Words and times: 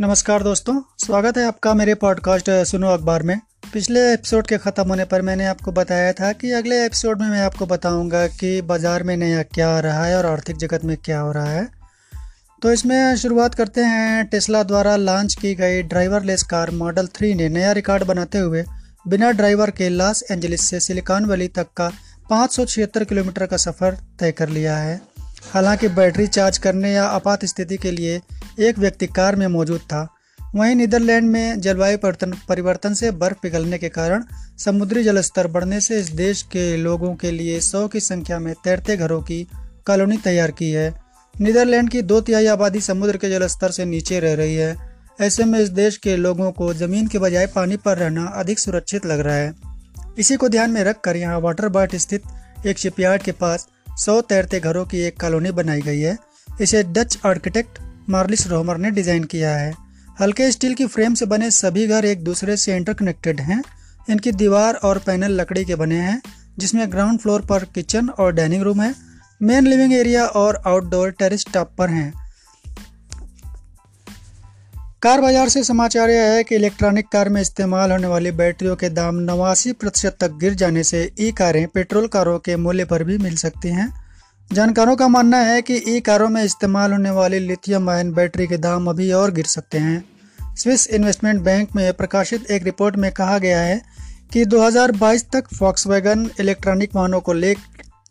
नमस्कार 0.00 0.42
दोस्तों, 0.42 0.74
स्वागत 0.98 1.36
है 1.38 1.44
आपका 1.46 1.72
मेरे 1.74 1.94
पॉडकास्ट 1.94 2.50
सुनो 2.50 2.88
अखबार 2.88 3.22
में। 3.22 3.40
पिछले 3.72 4.00
एपिसोड 4.12 4.46
के 4.46 4.56
ख़त्म 4.58 4.88
होने 4.88 5.04
पर 5.04 5.22
मैंने 5.22 5.46
आपको 5.46 5.72
बताया 5.72 6.12
था 6.12 6.32
कि 6.32 6.50
अगले 6.50 6.84
एपिसोड 6.86 7.20
में 7.20 7.28
मैं 7.28 7.40
आपको 7.40 7.66
बताऊँगा 7.66 8.26
कि 8.26 8.60
बाज़ार 8.62 9.02
में 9.02 9.16
नया 9.16 9.42
क्या 9.42 9.68
आ 9.76 9.78
रहा 9.80 10.04
है 10.04 10.16
और 10.16 10.26
आर्थिक 10.26 10.56
जगत 10.56 10.84
में 10.84 10.96
क्या 10.96 11.20
हो 11.20 11.30
रहा 11.32 11.50
है। 11.50 11.68
तो 12.62 12.72
इसमें 12.72 13.16
शुरुआत 13.16 13.54
करते 13.54 13.80
हैं। 13.80 14.26
टेस्ला 14.26 14.62
द्वारा 14.62 14.96
लॉन्च 14.96 15.34
की 15.34 15.54
गई 15.54 15.82
ड्राइवरलेस 15.82 16.42
कार 16.42 16.70
मॉडल 16.70 17.06
थ्री 17.06 17.34
ने 17.34 17.48
नया 17.48 17.72
रिकॉर्ड 17.72 18.04
बनाते 18.04 18.38
हुए 18.38 18.64
बिना 19.08 19.30
ड्राइवर 19.30 19.70
के 19.70 19.88
लॉस 19.88 20.24
एंजलिस 20.30 20.60
से 20.60 20.80
सिलिकॉन 20.80 21.24
वैली 21.24 21.48
तक 21.48 21.72
का 21.76 21.90
पाँच 22.30 22.52
सौ 22.52 22.64
छिहत्तर 22.64 23.04
किलोमीटर 23.04 23.46
का 23.46 23.56
सफ़र 23.56 23.98
तय 24.20 24.32
कर 24.32 24.48
लिया 24.48 24.76
है। 24.76 25.00
हालाँकि 25.52 25.88
बैटरी 25.88 26.26
चार्ज 26.26 26.58
करने 26.58 26.92
या 26.92 27.04
आपात 27.04 27.44
स्थिति 27.44 27.76
के 27.76 27.90
लिए 27.90 28.20
एक 28.60 28.78
व्यक्ति 28.78 29.06
कार 29.06 29.36
में 29.36 29.46
मौजूद 29.46 29.80
था। 29.80 30.08
वहीं 30.54 30.74
नीदरलैंड 30.74 31.30
में 31.30 31.60
जलवायु 31.60 31.98
परिवर्तन 32.48 32.94
से 32.94 33.10
बर्फ़ 33.10 33.38
पिघलने 33.42 33.78
के 33.78 33.88
कारण 33.88 34.24
समुद्री 34.58 35.04
जलस्तर 35.04 35.46
बढ़ने 35.46 35.80
से 35.80 35.98
इस 36.00 36.08
देश 36.08 36.42
के 36.42 36.76
लोगों 36.76 37.14
के 37.14 37.30
लिए 37.30 37.60
सौ 37.60 37.88
की 37.88 38.00
संख्या 38.00 38.38
में 38.38 38.54
तैरते 38.64 38.96
घरों 38.96 39.22
की 39.22 39.48
कॉलोनी 39.86 40.16
तैयार 40.16 40.50
की 40.50 40.70
है। 40.70 40.94
नीदरलैंड 41.40 41.90
की 41.90 42.02
दो 42.02 42.20
तिहाई 42.20 42.46
आबादी 42.46 42.80
समुद्र 42.80 43.16
के 43.16 43.30
जलस्तर 43.30 43.70
से 43.70 43.84
नीचे 43.84 44.20
रह 44.20 44.34
रही 44.34 44.54
है। 44.54 44.76
ऐसे 45.20 45.44
में 45.44 45.58
इस 45.60 45.68
देश 45.68 45.96
के 45.96 46.16
लोगों 46.16 46.52
को 46.52 46.74
ज़मीन 46.74 47.06
के 47.06 47.18
बजाय 47.18 47.46
पानी 47.46 47.76
पर 47.76 47.98
रहना 47.98 48.26
अधिक 48.26 48.58
सुरक्षित 48.58 49.06
लग 49.06 49.20
रहा 49.20 49.36
है। 49.36 49.54
इसी 50.18 50.36
को 50.36 50.48
ध्यान 50.48 50.70
में 50.70 50.84
रखकर 50.84 51.16
यहाँ 51.16 51.40
वाटर 51.40 51.68
बर्ट 51.68 51.96
स्थित 51.96 52.22
एक 52.66 52.78
शिपयार्ड 52.78 53.22
के 53.22 53.32
पास 53.32 53.66
सौ 53.98 54.20
तैरते 54.20 54.60
घरों 54.60 54.84
की 54.84 55.00
एक 55.00 55.20
कॉलोनी 55.20 55.50
बनाई 55.50 55.80
गई 55.80 56.00
है। 56.00 56.16
इसे 56.60 56.82
डच 56.82 57.18
आर्किटेक्ट 57.26 57.78
मार्लिस 58.10 58.46
रोमर 58.46 58.76
ने 58.76 58.90
डिज़ाइन 58.90 59.24
किया 59.24 59.54
है। 59.56 59.72
हल्के 60.20 60.50
स्टील 60.52 60.74
की 60.74 60.86
फ्रेम 60.86 61.14
से 61.14 61.26
बने 61.26 61.50
सभी 61.50 61.86
घर 61.86 62.04
एक 62.04 62.24
दूसरे 62.24 62.56
से 62.56 62.76
इंटरकनेक्टेड 62.76 63.40
हैं। 63.40 63.62
इनकी 64.10 64.32
दीवार 64.32 64.74
और 64.74 64.98
पैनल 64.98 65.40
लकड़ी 65.40 65.64
के 65.64 65.74
बने 65.74 66.00
हैं, 66.00 66.20
जिसमें 66.58 66.90
ग्राउंड 66.92 67.20
फ्लोर 67.20 67.42
पर 67.42 67.64
किचन 67.64 68.08
और 68.08 68.32
डाइनिंग 68.32 68.62
रूम 68.62 68.82
है। 68.82 68.94
मेन 69.40 69.66
लिविंग 69.66 69.92
एरिया 69.92 70.26
और 70.26 70.62
आउटडोर 70.66 71.10
टेरिस 71.10 71.46
टॉप 71.54 71.70
पर 71.78 71.90
हैं। 71.90 72.12
कार 75.02 75.20
बाज़ार 75.20 75.48
से 75.48 75.62
समाचार 75.64 76.10
यह 76.10 76.30
है 76.32 76.44
कि 76.44 76.54
इलेक्ट्रॉनिक 76.54 77.08
कार 77.08 77.28
में 77.28 77.40
इस्तेमाल 77.40 77.90
होने 77.92 78.06
वाली 78.06 78.30
बैटरियों 78.32 78.76
के 78.76 78.88
दाम 78.90 79.16
नवासी 79.22 79.72
प्रतिशत 79.72 80.16
तक 80.20 80.38
गिर 80.38 80.54
जाने 80.54 80.84
से 80.84 81.02
ई 81.20 81.30
कारें 81.32 81.66
पेट्रोल 81.68 82.06
कारों 82.06 82.38
के 82.38 82.56
मूल्य 82.56 82.84
पर 82.84 83.04
भी 83.04 83.18
मिल 83.18 83.36
सकती 83.36 83.68
हैं। 83.68 83.88
जानकारों 84.50 84.94
का 84.96 85.06
मानना 85.08 85.36
है 85.36 85.62
कि 85.62 85.76
ई 85.88 86.00
कारों 86.00 86.28
में 86.28 86.42
इस्तेमाल 86.44 86.92
होने 86.92 87.10
वाली 87.10 87.38
लिथियम 87.38 87.88
आयन 87.90 88.12
बैटरी 88.12 88.46
के 88.46 88.56
दाम 88.56 88.86
अभी 88.86 89.10
और 89.12 89.30
गिर 89.30 89.44
सकते 89.44 89.78
हैं। 89.78 90.54
स्विस 90.56 90.86
इन्वेस्टमेंट 90.88 91.40
बैंक 91.42 91.74
में 91.76 91.92
प्रकाशित 91.92 92.50
एक 92.50 92.64
रिपोर्ट 92.64 92.96
में 92.96 93.10
कहा 93.12 93.38
गया 93.38 93.60
है 93.60 93.80
कि 94.32 94.44
2022 94.46 95.24
तक 95.32 95.48
फॉक्सवैगन 95.54 96.28
इलेक्ट्रॉनिक 96.40 96.94
वाहनों 96.96 97.20
को 97.20 97.32
ले 97.32 97.54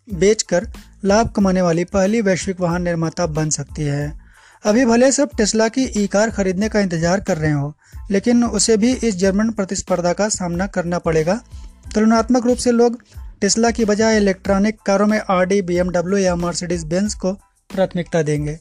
बेचकर 0.08 0.68
लाभ 1.06 1.32
कमाने 1.36 1.62
वाली 1.62 1.84
पहली 1.86 2.22
वैश्विक 2.22 2.62
वाहन 2.62 2.82
निर्माता 2.82 3.26
बन 3.30 3.50
सकती 3.52 3.84
है। 3.84 4.12
अभी 4.64 4.86
भले 4.86 5.12
सब 5.12 5.30
टेस्ला 5.38 5.68
की 5.70 5.84
ई 5.98 6.08
कार 6.08 6.30
खरीदने 6.32 6.70
का 6.70 6.80
इंतज़ार 6.80 7.20
कर 7.20 7.38
रहे 7.38 7.52
हो, 7.52 7.74
लेकिन 8.12 8.44
उसे 8.44 8.78
भी 8.78 8.94
इस 8.94 9.16
जर्मन 9.18 9.50
प्रतिस्पर्धा 9.52 10.14
का 10.14 10.30
सामना 10.32 10.68
करना 10.70 11.00
पड़ेगा। 11.00 11.42
तुलनात्मक 11.96 12.46
रूप 12.46 12.58
से 12.58 12.72
लोग 12.72 13.02
टेस्ला 13.44 13.72
की 13.72 13.86
बजाय 13.86 14.18
इलेक्ट्रॉनिक 14.18 14.78
कारों 14.86 15.08
में 15.08 15.22
आर 15.30 15.46
डी 15.46 15.78
या 16.26 16.36
मर्सिडीज 16.36 16.84
बेंस 16.84 17.14
को 17.16 17.34
प्राथमिकता 17.76 18.22
देंगे। 18.22 18.60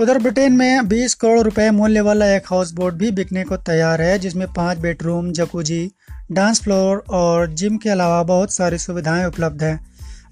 उधर 0.00 0.18
ब्रिटेन 0.18 0.52
में 0.52 0.88
20 0.88 1.14
करोड़ 1.14 1.40
रुपए 1.40 1.70
मूल्य 1.70 2.00
वाला 2.00 2.26
एक 2.26 2.42
हाउस 2.46 2.72
बोट 2.72 2.94
भी 2.94 3.10
बिकने 3.10 3.44
को 3.44 3.56
तैयार 3.56 4.02
है, 4.02 4.18
जिसमें 4.18 4.52
पाँच 4.52 4.78
बेडरूम, 4.78 5.32
जकूजी, 5.32 5.90
डांस 6.32 6.62
फ्लोर 6.62 7.04
और 7.10 7.52
जिम 7.52 7.76
के 7.76 7.90
अलावा 7.90 8.22
बहुत 8.22 8.52
सारी 8.52 8.78
सुविधाएँ 8.78 9.24
उपलब्ध 9.24 9.62
हैं। 9.62 9.86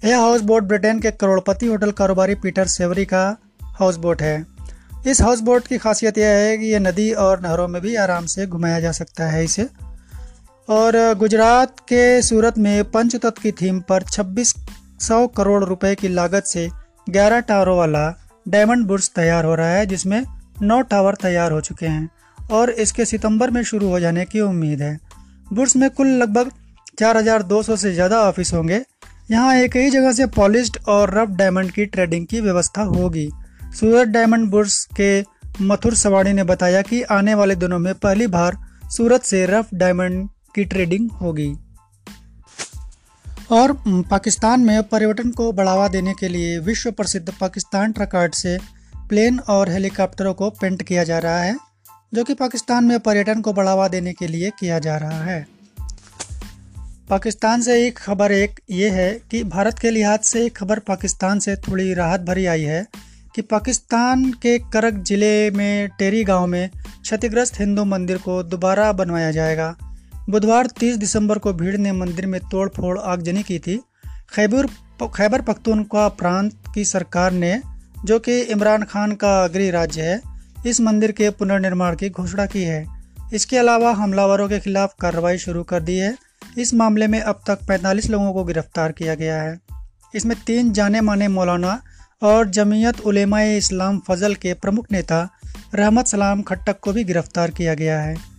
यह 0.05 0.19
हाउस 0.19 0.41
बोट 0.41 0.63
ब्रिटेन 0.63 0.99
के 0.99 1.11
करोड़पति 1.11 1.65
होटल 1.65 1.91
कारोबारी 1.91 2.35
पीटर 2.35 2.67
सेवरी 2.67 3.05
का 3.05 3.37
हाउस 3.63 3.95
बोट 3.95 4.21
है। 4.21 4.45
इस 5.07 5.21
हाउस 5.21 5.39
बोट 5.39 5.67
की 5.67 5.77
खासियत 5.77 6.17
यह 6.17 6.27
है 6.27 6.57
कि 6.57 6.65
यह 6.65 6.79
नदी 6.79 7.11
और 7.11 7.41
नहरों 7.41 7.67
में 7.67 7.81
भी 7.81 7.95
आराम 7.95 8.25
से 8.25 8.47
घुमाया 8.47 8.79
जा 8.79 8.91
सकता 8.91 9.27
है 9.27 9.43
इसे। 9.43 9.90
और 10.67 10.95
गुजरात 11.13 11.79
के 11.79 12.21
सूरत 12.21 12.57
में 12.57 12.83
पंचतत्व 12.91 13.41
की 13.41 13.51
थीम 13.51 13.79
पर 13.79 14.03
छब्बीस 14.03 14.53
सौ 15.01 15.25
करोड़ 15.27 15.63
रुपए 15.63 15.93
की 15.95 16.07
लागत 16.07 16.45
से 16.45 16.67
11 17.09 17.41
टावरों 17.47 17.77
वाला 17.77 18.07
डायमंड 18.45 18.85
बुर्ज 18.87 19.09
तैयार 19.09 19.45
हो 19.45 19.55
रहा 19.55 19.69
है 19.69 19.85
जिसमें 19.85 20.23
नौ 20.61 20.81
टावर 20.81 21.15
तैयार 21.15 21.51
हो 21.51 21.61
चुके 21.61 21.85
हैं 21.85 22.09
और 22.51 22.69
इसके 22.79 23.05
सितंबर 23.05 23.51
में 23.51 23.61
शुरू 23.63 23.89
हो 23.89 23.99
जाने 23.99 24.25
की 24.25 24.41
उम्मीद 24.41 24.81
है। 24.81 24.97
बुर्ज 25.53 25.75
में 25.77 25.89
कुल 25.89 26.07
लगभग 26.07 26.51
4,200 26.99 27.75
से 27.77 27.93
ज़्यादा 27.93 28.19
ऑफ़िस 28.21 28.53
होंगे। 28.53 28.81
यहाँ 29.31 29.55
एक 29.55 29.75
ही 29.77 29.89
जगह 29.89 30.11
से 30.11 30.25
पॉलिश्ड 30.31 30.77
और 30.87 31.13
रफ 31.17 31.29
डायमंड 31.37 31.71
की 31.71 31.85
ट्रेडिंग 31.85 32.25
की 32.27 32.41
व्यवस्था 32.41 32.81
होगी। 32.81 33.29
सूरत 33.79 34.07
डायमंड 34.07 34.49
बुर्ज 34.51 34.83
के 34.99 35.21
मथुर 35.63 35.95
सवाड़ी 35.95 36.33
ने 36.33 36.43
बताया 36.43 36.81
कि 36.81 37.01
आने 37.11 37.35
वाले 37.35 37.55
दिनों 37.55 37.79
में 37.79 37.93
पहली 37.95 38.27
बार 38.27 38.57
सूरत 38.97 39.23
से 39.23 39.45
रफ 39.45 39.73
डायमंड 39.73 40.27
की 40.55 40.65
ट्रेडिंग 40.65 41.09
होगी। 41.11 41.53
और 43.51 43.71
पाकिस्तान 43.87 44.61
में 44.61 44.81
पर्यटन 44.83 45.31
को 45.31 45.51
बढ़ावा 45.51 45.87
देने 45.87 46.13
के 46.13 46.27
लिए 46.27 46.57
विश्व 46.59 46.91
प्रसिद्ध 46.91 47.33
पाकिस्तान 47.41 47.91
ट्रक 47.91 48.15
आर्ट 48.15 48.35
से 48.35 48.57
प्लेन 49.09 49.39
और 49.49 49.69
हेलीकॉप्टरों 49.69 50.33
को 50.33 50.49
पेंट 50.51 50.83
किया 50.83 51.03
जा 51.03 51.17
रहा 51.19 51.39
है, 51.39 51.57
जो 52.13 52.23
कि 52.23 52.33
पाकिस्तान 52.33 52.85
में 52.85 52.99
पर्यटन 52.99 53.41
को 53.41 53.53
बढ़ावा 53.53 53.87
देने 53.87 54.13
के 54.13 54.27
लिए 54.27 54.51
किया 54.59 54.79
जा 54.79 54.95
रहा 54.97 55.23
है। 55.23 55.45
पाकिस्तान 57.09 57.61
से 57.61 57.85
एक 57.87 57.97
खबर 57.97 58.31
एक 58.31 58.59
ये 58.71 58.89
है 58.89 59.11
कि 59.31 59.43
भारत 59.43 59.79
के 59.79 59.89
लिहाज 59.91 60.19
से 60.19 60.45
एक 60.45 60.55
खबर 60.57 60.79
पाकिस्तान 60.79 61.39
से 61.39 61.55
थोड़ी 61.55 61.93
राहत 61.93 62.21
भरी 62.21 62.45
आई 62.45 62.61
है 62.61 62.85
कि 63.35 63.41
पाकिस्तान 63.41 64.31
के 64.41 64.57
करक 64.73 65.03
ज़िले 65.03 65.51
में 65.51 65.89
टेरी 65.99 66.23
गाँव 66.23 66.47
में 66.47 66.69
क्षतिग्रस्त 67.01 67.59
हिंदू 67.59 67.85
मंदिर 67.85 68.17
को 68.17 68.41
दोबारा 68.43 68.91
बनवाया 68.91 69.31
जाएगा। 69.31 69.75
बुधवार 70.31 70.67
30 70.67 70.97
दिसंबर 70.97 71.37
को 71.37 71.53
भीड़ 71.53 71.77
ने 71.77 71.91
मंदिर 71.91 72.25
में 72.25 72.41
तोड़फोड़ 72.41 72.99
आगजनी 72.99 73.43
की 73.43 73.59
थी। 73.59 73.81
खैबर 74.35 74.67
खैबर 75.07 75.41
पख्तूनख्वा 75.41 76.07
प्रांत 76.07 76.51
की 76.75 76.85
सरकार 76.85 77.31
ने, 77.31 77.61
जो 78.05 78.19
कि 78.19 78.39
इमरान 78.41 78.83
खान 78.83 79.11
का 79.11 79.47
गृह 79.47 79.71
राज्य 79.71 80.01
है, 80.01 80.21
इस 80.67 80.81
मंदिर 80.81 81.11
के 81.11 81.29
पुनर्निर्माण 81.29 81.95
की 81.95 82.09
घोषणा 82.09 82.45
की 82.45 82.63
है। 82.63 82.87
इसके 83.33 83.57
अलावा 83.57 83.91
हमलावरों 83.91 84.49
के 84.49 84.59
खिलाफ 84.59 84.95
कार्रवाई 85.01 85.37
शुरू 85.37 85.63
कर 85.63 85.79
दी 85.79 85.97
है। 85.97 86.15
इस 86.57 86.73
मामले 86.73 87.07
में 87.07 87.19
अब 87.21 87.41
तक 87.47 87.59
45 87.67 88.09
लोगों 88.09 88.33
को 88.33 88.43
गिरफ़्तार 88.43 88.91
किया 88.91 89.15
गया 89.15 89.41
है। 89.41 89.59
इसमें 90.15 90.37
तीन 90.47 90.71
जाने 90.71 91.01
माने 91.01 91.27
मौलाना 91.27 91.81
और 92.21 92.49
जमीयत 92.49 93.01
उलेमा 93.01 93.41
इस्लाम 93.41 94.01
फजल 94.07 94.35
के 94.35 94.53
प्रमुख 94.53 94.87
नेता 94.91 95.29
रहमत 95.75 96.07
सलाम 96.07 96.41
खट्टक 96.41 96.79
को 96.79 96.93
भी 96.93 97.03
गिरफ़्तार 97.03 97.51
किया 97.51 97.73
गया 97.73 98.01
है। 98.01 98.30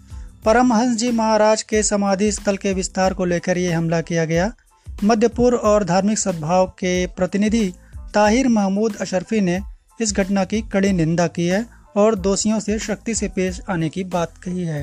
परमहंस 0.44 0.96
जी 0.96 1.10
महाराज 1.10 1.62
के 1.62 1.82
समाधि 1.82 2.30
स्थल 2.32 2.56
के 2.56 2.72
विस्तार 2.72 3.14
को 3.14 3.24
लेकर 3.24 3.58
ये 3.58 3.72
हमला 3.72 4.00
किया 4.00 4.24
गया। 4.24 4.50
मध्य 5.04 5.28
पूर्व 5.28 5.56
और 5.56 5.84
धार्मिक 5.84 6.18
सद्भाव 6.18 6.66
के 6.78 7.06
प्रतिनिधि 7.06 7.72
ताहिर 8.14 8.48
महमूद 8.48 8.96
अशरफी 8.96 9.40
ने 9.40 9.60
इस 10.00 10.12
घटना 10.16 10.44
की 10.44 10.60
कड़ी 10.62 10.92
निंदा 10.92 11.26
की 11.26 11.46
है 11.46 11.64
और 11.96 12.14
दोषियों 12.14 12.58
से 12.60 12.78
शक्ति 12.78 13.14
से 13.14 13.28
पेश 13.28 13.60
आने 13.70 13.88
की 13.88 14.04
बात 14.04 14.36
कही 14.38 14.64
है। 14.64 14.82